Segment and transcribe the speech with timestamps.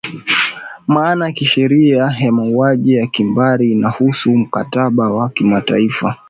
[0.87, 6.15] maana ya kisheria ya mauaji ya kimbari inahusu mkataba wa kimataifa